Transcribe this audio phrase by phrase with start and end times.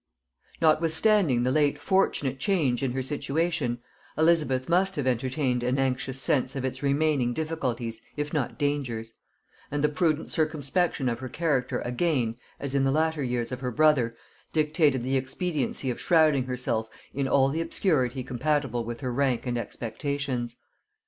[0.59, 3.77] Notwithstanding the late fortunate change in her situation,
[4.17, 9.13] Elizabeth must have entertained an anxious sense of its remaining difficulties, if not dangers;
[9.69, 13.69] and the prudent circumspection of her character again, as in the latter years of her
[13.69, 14.15] brother,
[14.51, 19.55] dictated the expediency of shrouding herself in all the obscurity compatible with her rank and
[19.55, 20.55] expectations.